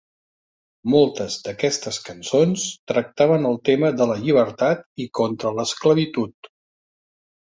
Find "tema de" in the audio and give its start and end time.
3.69-4.07